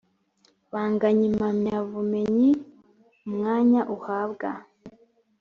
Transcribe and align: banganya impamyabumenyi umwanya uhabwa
banganya 0.73 1.23
impamyabumenyi 1.31 2.49
umwanya 3.25 3.81
uhabwa 3.95 4.49